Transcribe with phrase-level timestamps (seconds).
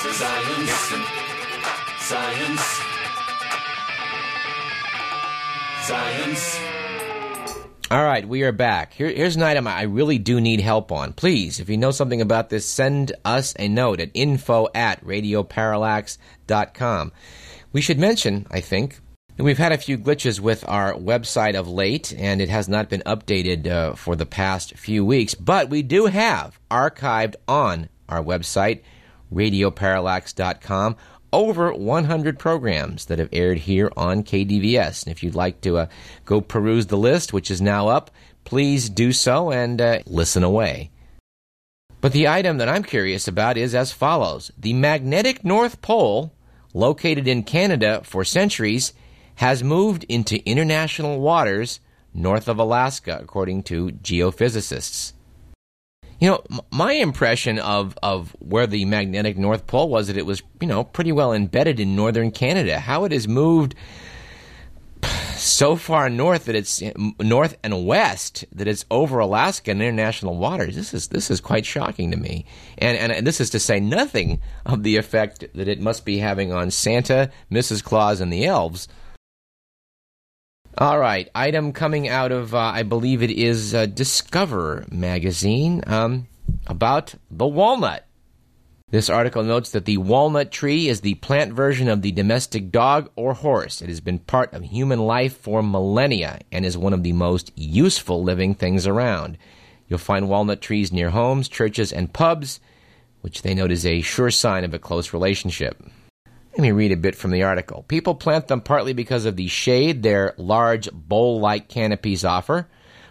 [0.00, 0.70] Science.
[1.98, 2.80] Science.
[5.82, 6.60] Science.
[7.90, 8.94] All right, we are back.
[8.94, 11.12] Here, here's an item I really do need help on.
[11.12, 17.12] Please, if you know something about this, send us a note at info at radioparallax.com.
[17.74, 19.00] We should mention, I think,
[19.36, 22.88] that we've had a few glitches with our website of late, and it has not
[22.88, 28.24] been updated uh, for the past few weeks, but we do have archived on our
[28.24, 28.80] website
[29.32, 30.96] radioparallax.com,
[31.32, 35.04] over 100 programs that have aired here on KDVS.
[35.04, 35.86] And if you'd like to uh,
[36.24, 38.10] go peruse the list, which is now up,
[38.44, 40.90] please do so and uh, listen away.
[42.00, 46.32] But the item that I'm curious about is as follows The magnetic North Pole,
[46.72, 48.92] located in Canada for centuries,
[49.36, 51.80] has moved into international waters
[52.12, 55.12] north of Alaska, according to geophysicists.
[56.20, 60.42] You know, my impression of, of where the magnetic North Pole was that it was,
[60.60, 62.78] you know, pretty well embedded in northern Canada.
[62.78, 63.74] How it has moved
[65.40, 66.82] so far north that it's
[67.18, 70.76] north and west that it's over Alaska and international waters.
[70.76, 72.44] This is this is quite shocking to me,
[72.76, 76.52] and and this is to say nothing of the effect that it must be having
[76.52, 77.82] on Santa, Mrs.
[77.82, 78.86] Claus, and the elves.
[80.80, 86.26] All right, item coming out of, uh, I believe it is uh, Discover magazine um,
[86.66, 88.06] about the walnut.
[88.88, 93.10] This article notes that the walnut tree is the plant version of the domestic dog
[93.14, 93.82] or horse.
[93.82, 97.52] It has been part of human life for millennia and is one of the most
[97.56, 99.36] useful living things around.
[99.86, 102.58] You'll find walnut trees near homes, churches, and pubs,
[103.20, 105.76] which they note is a sure sign of a close relationship.
[106.52, 107.84] Let me read a bit from the article.
[107.86, 112.68] People plant them partly because of the shade their large bowl like canopies offer,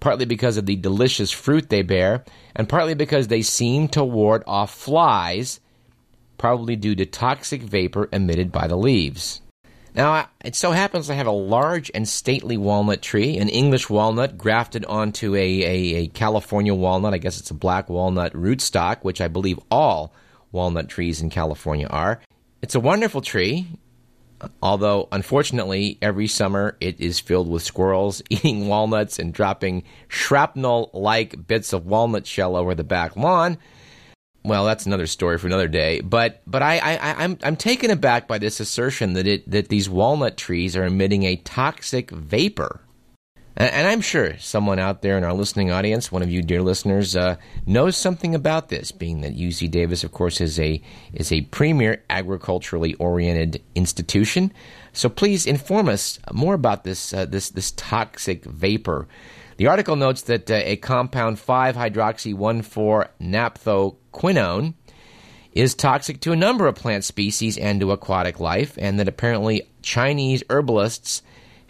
[0.00, 4.44] partly because of the delicious fruit they bear, and partly because they seem to ward
[4.46, 5.60] off flies,
[6.36, 9.40] probably due to toxic vapor emitted by the leaves.
[9.94, 14.36] Now, it so happens I have a large and stately walnut tree, an English walnut
[14.36, 17.14] grafted onto a, a, a California walnut.
[17.14, 20.14] I guess it's a black walnut rootstock, which I believe all
[20.50, 22.20] walnut trees in California are.
[22.62, 23.66] It's a wonderful tree,
[24.62, 31.48] although unfortunately every summer it is filled with squirrels eating walnuts and dropping shrapnel like
[31.48, 33.58] bits of walnut shell over the back lawn.
[34.44, 36.00] Well, that's another story for another day.
[36.00, 39.88] But but I, I I'm I'm taken aback by this assertion that it that these
[39.88, 42.80] walnut trees are emitting a toxic vapor.
[43.54, 47.14] And I'm sure someone out there in our listening audience, one of you dear listeners,
[47.14, 47.36] uh,
[47.66, 48.92] knows something about this.
[48.92, 50.80] Being that UC Davis, of course, is a
[51.12, 54.54] is a premier agriculturally oriented institution,
[54.94, 59.06] so please inform us more about this uh, this this toxic vapor.
[59.58, 64.74] The article notes that uh, a compound 5 hydroxy 1 4 naphthoquinone
[65.52, 69.68] is toxic to a number of plant species and to aquatic life, and that apparently
[69.82, 71.22] Chinese herbalists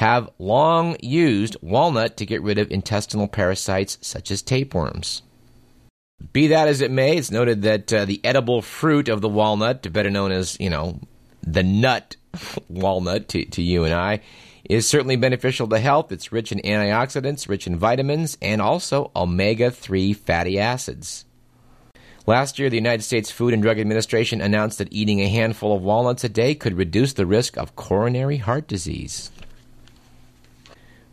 [0.00, 5.20] have long used walnut to get rid of intestinal parasites such as tapeworms.
[6.32, 9.92] Be that as it may, it's noted that uh, the edible fruit of the walnut,
[9.92, 11.00] better known as, you know,
[11.42, 12.16] the nut
[12.70, 14.20] walnut to, to you and I,
[14.64, 16.10] is certainly beneficial to health.
[16.12, 21.26] It's rich in antioxidants, rich in vitamins, and also omega 3 fatty acids.
[22.26, 25.82] Last year, the United States Food and Drug Administration announced that eating a handful of
[25.82, 29.30] walnuts a day could reduce the risk of coronary heart disease.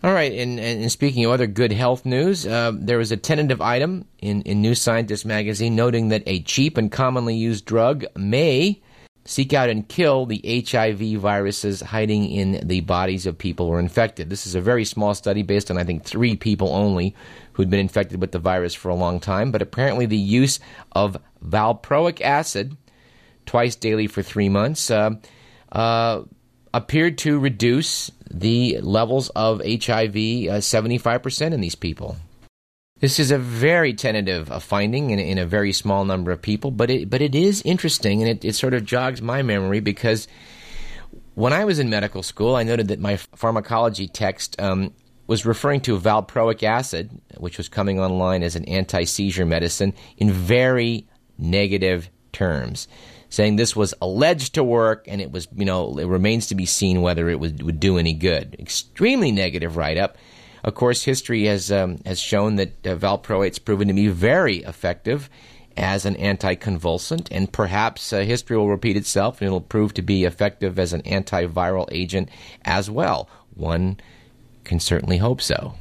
[0.08, 3.60] All right, and, and speaking of other good health news, uh, there was a tentative
[3.60, 8.82] item in, in New Scientist magazine noting that a cheap and commonly used drug may
[9.26, 13.82] seek out and kill the HIV viruses hiding in the bodies of people who are
[13.82, 14.30] infected.
[14.30, 17.14] This is a very small study based on, I think, three people only
[17.52, 20.62] who'd been infected with the virus for a long time, but apparently the use
[20.94, 22.78] of valproic acid
[23.46, 25.16] twice daily for three months uh,
[25.74, 26.22] uh,
[26.74, 32.18] appeared to reduce the levels of HIV uh, 75% in these people.
[33.00, 36.72] This is a very tentative uh, finding in, in, a very small number of people,
[36.72, 40.28] but it, but it is interesting and it, it sort of jogs my memory because
[41.36, 44.94] when I was in medical school, I noted that my pharmacology text um,
[45.28, 50.32] was referring to valproic acid, which was coming online as an anti seizure medicine, in
[50.32, 52.88] very negative terms
[53.30, 56.66] saying this was alleged to work and it was, you know, it remains to be
[56.66, 58.56] seen whether it would, would do any good.
[58.60, 60.18] Extremely negative write up.
[60.64, 65.30] Of course, history has, um, has shown that uh, valproate's proven to be very effective
[65.78, 70.26] as an anticonvulsant, and perhaps uh, history will repeat itself and it'll prove to be
[70.26, 72.30] effective as an antiviral agent
[72.66, 73.30] as well.
[73.54, 74.00] One
[74.64, 75.76] can certainly hope so.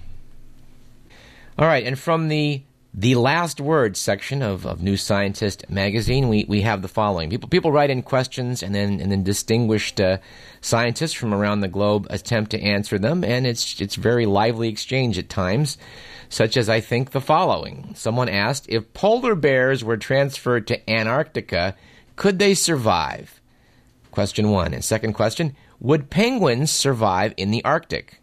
[1.59, 2.63] All right, and from the
[2.99, 7.29] the last word section of, of New Scientist magazine, we, we have the following.
[7.29, 10.17] People, people write in questions and then, and then distinguished uh,
[10.63, 15.19] scientists from around the globe attempt to answer them, and it's, it's very lively exchange
[15.19, 15.77] at times,
[16.31, 17.93] such as I think the following.
[17.95, 21.77] Someone asked, if polar bears were transferred to Antarctica,
[22.17, 23.43] could they survive?
[24.11, 24.73] Question one.
[24.73, 28.23] And second question, would penguins survive in the Arctic?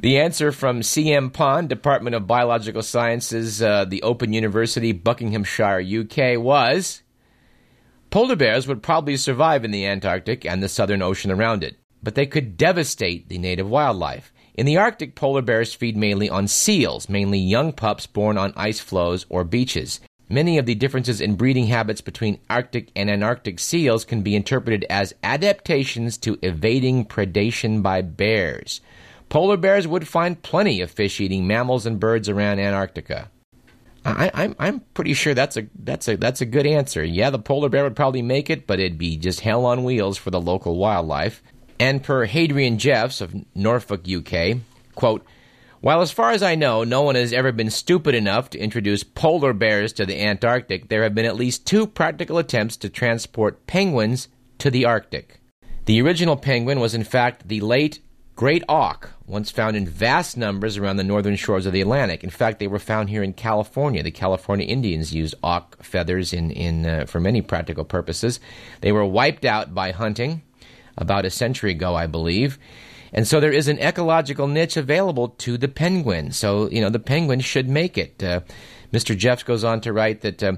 [0.00, 6.40] The answer from CM Pond, Department of Biological Sciences, uh, the Open University, Buckinghamshire, UK,
[6.40, 7.02] was
[8.08, 12.14] polar bears would probably survive in the Antarctic and the Southern Ocean around it, but
[12.14, 14.32] they could devastate the native wildlife.
[14.54, 18.78] In the Arctic, polar bears feed mainly on seals, mainly young pups born on ice
[18.78, 19.98] floes or beaches.
[20.28, 24.86] Many of the differences in breeding habits between Arctic and Antarctic seals can be interpreted
[24.88, 28.80] as adaptations to evading predation by bears.
[29.28, 33.30] Polar bears would find plenty of fish eating mammals and birds around Antarctica.
[34.04, 37.04] I, I'm I'm pretty sure that's a that's a that's a good answer.
[37.04, 40.16] Yeah, the polar bear would probably make it, but it'd be just hell on wheels
[40.16, 41.42] for the local wildlife.
[41.78, 44.58] And per Hadrian Jeffs of Norfolk, UK,
[44.94, 45.24] quote,
[45.80, 49.04] while as far as I know, no one has ever been stupid enough to introduce
[49.04, 53.64] polar bears to the Antarctic, there have been at least two practical attempts to transport
[53.68, 54.26] penguins
[54.58, 55.40] to the Arctic.
[55.84, 58.00] The original penguin was in fact the late
[58.38, 62.22] Great auk, once found in vast numbers around the northern shores of the Atlantic.
[62.22, 64.00] In fact, they were found here in California.
[64.00, 68.38] The California Indians used auk feathers in, in uh, for many practical purposes.
[68.80, 70.42] They were wiped out by hunting
[70.96, 72.60] about a century ago, I believe.
[73.12, 76.30] And so there is an ecological niche available to the penguin.
[76.30, 78.22] So, you know, the penguin should make it.
[78.22, 78.42] Uh,
[78.92, 79.16] Mr.
[79.16, 80.52] Jeffs goes on to write that uh,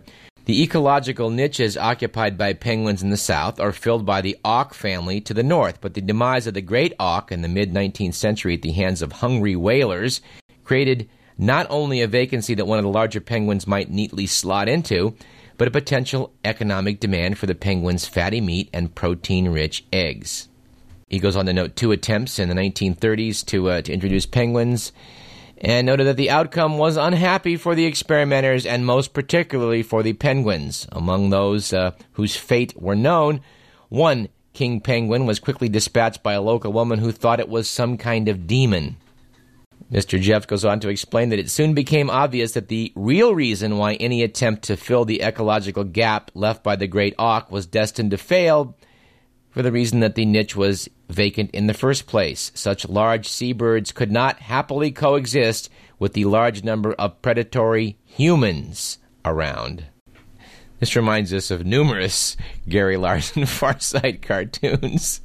[0.51, 5.21] the ecological niches occupied by penguins in the south are filled by the auk family
[5.21, 8.55] to the north, but the demise of the great auk in the mid 19th century
[8.55, 10.21] at the hands of hungry whalers
[10.65, 11.09] created
[11.39, 15.15] not only a vacancy that one of the larger penguins might neatly slot into,
[15.57, 20.49] but a potential economic demand for the penguin's fatty meat and protein rich eggs.
[21.07, 24.91] He goes on to note two attempts in the 1930s to, uh, to introduce penguins
[25.61, 30.15] and noted that the outcome was unhappy for the experimenters and most particularly for the
[30.15, 30.87] penguins.
[30.93, 33.43] Among those uh, whose fate were known,
[33.89, 37.99] one king penguin was quickly dispatched by a local woman who thought it was some
[37.99, 38.97] kind of demon.
[39.93, 40.21] Mr.
[40.21, 43.95] Jeff goes on to explain that it soon became obvious that the real reason why
[43.95, 48.17] any attempt to fill the ecological gap left by the great auk was destined to
[48.17, 48.77] fail
[49.51, 52.53] for the reason that the niche was vacant in the first place.
[52.55, 59.85] Such large seabirds could not happily coexist with the large number of predatory humans around.
[60.79, 62.37] This reminds us of numerous
[62.69, 65.21] Gary Larson Far Side cartoons.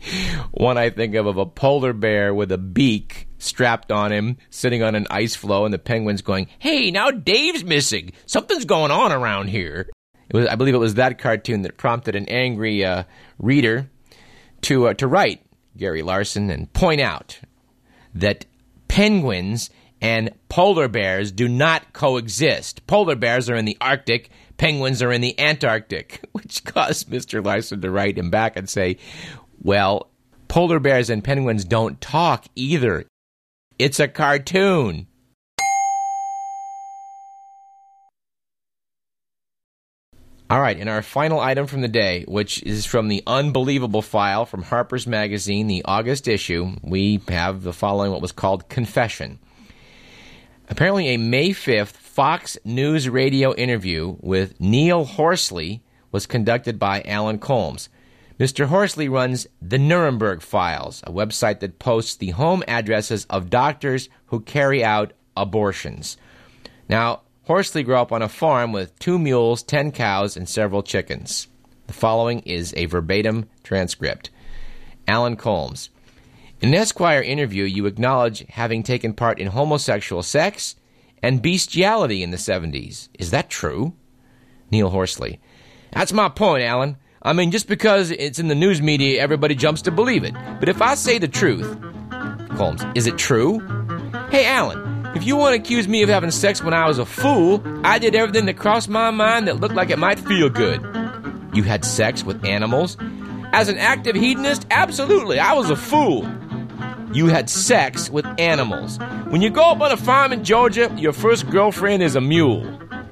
[0.52, 4.82] One I think of of a polar bear with a beak strapped on him, sitting
[4.82, 8.12] on an ice floe, and the penguin's going, Hey, now Dave's missing.
[8.26, 9.88] Something's going on around here.
[10.30, 13.02] It was, I believe it was that cartoon that prompted an angry uh,
[13.38, 13.90] reader
[14.62, 15.42] to uh, to write
[15.76, 17.40] Gary Larson and point out
[18.14, 18.46] that
[18.86, 19.70] penguins
[20.00, 22.86] and polar bears do not coexist.
[22.86, 27.44] Polar bears are in the Arctic, penguins are in the Antarctic, which caused Mr.
[27.44, 28.98] Larson to write him back and say,
[29.60, 30.10] "Well,
[30.46, 33.04] polar bears and penguins don't talk either.
[33.80, 35.08] It's a cartoon."
[40.50, 44.44] All right, and our final item from the day, which is from the unbelievable file
[44.44, 49.38] from Harper's Magazine, the August issue, we have the following what was called Confession.
[50.68, 57.38] Apparently, a May 5th Fox News radio interview with Neil Horsley was conducted by Alan
[57.38, 57.88] Colmes.
[58.40, 58.66] Mr.
[58.66, 64.40] Horsley runs the Nuremberg Files, a website that posts the home addresses of doctors who
[64.40, 66.16] carry out abortions.
[66.88, 71.48] Now, Horsley grew up on a farm with two mules, ten cows, and several chickens.
[71.88, 74.30] The following is a verbatim transcript.
[75.08, 75.90] Alan Colmes.
[76.60, 80.76] In an Esquire interview, you acknowledge having taken part in homosexual sex
[81.24, 83.08] and bestiality in the 70s.
[83.18, 83.94] Is that true?
[84.70, 85.40] Neil Horsley.
[85.90, 86.98] That's my point, Alan.
[87.20, 90.34] I mean, just because it's in the news media, everybody jumps to believe it.
[90.60, 91.66] But if I say the truth,
[92.50, 93.58] Colmes, is it true?
[94.30, 97.06] Hey, Alan, if you want to accuse me of having sex when I was a
[97.06, 100.80] fool, I did everything that crossed my mind that looked like it might feel good.
[101.52, 102.96] You had sex with animals?
[103.52, 106.28] As an active hedonist, absolutely, I was a fool.
[107.12, 108.98] You had sex with animals.
[109.28, 112.64] When you go up on a farm in Georgia, your first girlfriend is a mule.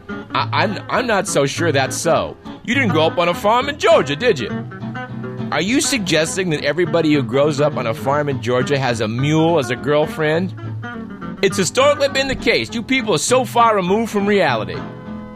[0.09, 2.37] I, am I'm, I'm not so sure that's so.
[2.64, 4.50] You didn't grow up on a farm in Georgia, did you?
[5.50, 9.09] Are you suggesting that everybody who grows up on a farm in Georgia has a
[9.09, 10.55] mule as a girlfriend?
[11.40, 12.75] It's historically been the case.
[12.75, 14.75] You people are so far removed from reality.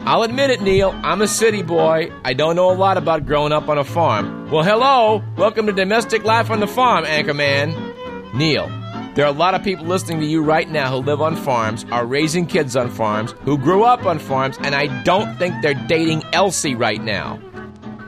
[0.01, 0.91] I'll admit it, Neil.
[1.01, 2.11] I'm a city boy.
[2.25, 4.51] I don't know a lot about growing up on a farm.
[4.51, 5.23] Well, hello.
[5.37, 8.33] Welcome to Domestic Life on the Farm, Anchorman.
[8.33, 8.67] Neil,
[9.15, 11.85] there are a lot of people listening to you right now who live on farms,
[11.89, 15.73] are raising kids on farms, who grew up on farms, and I don't think they're
[15.87, 17.39] dating Elsie right now.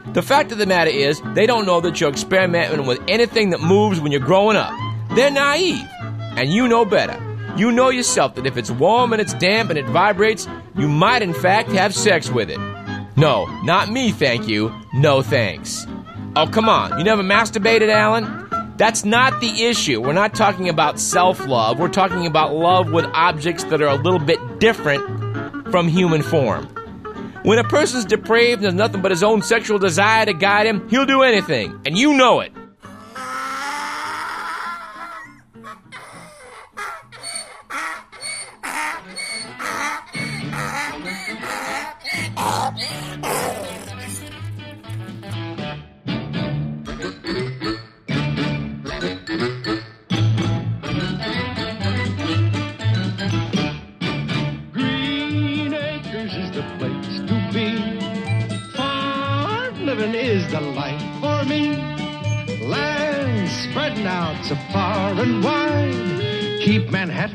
[0.08, 3.62] The fact of the matter is, they don't know that you're experimenting with anything that
[3.62, 4.74] moves when you're growing up.
[5.12, 7.22] They're naive, and you know better.
[7.58, 10.46] You know yourself that if it's warm and it's damp and it vibrates,
[10.76, 12.60] you might in fact have sex with it.
[13.16, 14.74] No, not me, thank you.
[14.94, 15.88] No thanks.
[16.36, 16.98] Oh, come on.
[16.98, 18.76] You never masturbated, Alan?
[18.76, 20.02] That's not the issue.
[20.02, 21.80] We're not talking about self love.
[21.80, 26.66] We're talking about love with objects that are a little bit different from human form.
[27.44, 30.90] When a person's depraved and has nothing but his own sexual desire to guide him,
[30.90, 31.80] he'll do anything.
[31.86, 32.52] And you know it.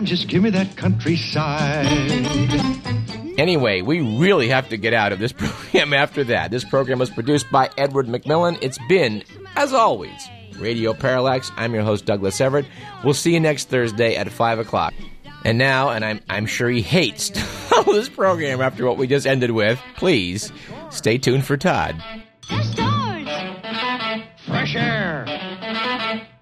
[0.04, 1.86] Just give me that countryside.
[3.38, 6.50] Anyway, we really have to get out of this program after that.
[6.50, 8.58] This program was produced by Edward McMillan.
[8.60, 9.24] It's been,
[9.56, 10.28] as always,
[10.58, 11.50] Radio Parallax.
[11.56, 12.66] I'm your host, Douglas Everett.
[13.02, 14.92] We'll see you next Thursday at 5 o'clock.
[15.44, 17.30] And now, and I'm, I'm sure he hates
[17.86, 20.52] this program after what we just ended with, please
[20.90, 21.96] stay tuned for Todd.
[22.48, 23.00] The stores.
[24.46, 25.24] Fresh air.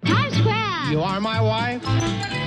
[0.04, 0.90] Times Square.
[0.90, 2.37] You are my wife.